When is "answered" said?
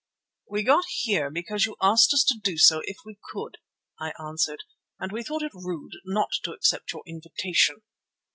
4.19-4.63